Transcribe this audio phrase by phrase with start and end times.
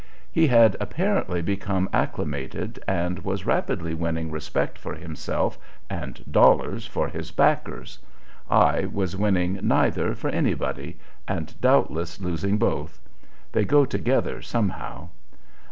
[0.31, 5.59] He had apparently become acclimated, and was rapidly winning respect for himself
[5.91, 7.99] and dollars for his backers;
[8.49, 12.99] I was winning neither for anybody, and doubtless losing both,
[13.51, 15.09] they go together, somehow.